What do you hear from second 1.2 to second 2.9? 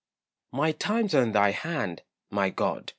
in thy hand, my God!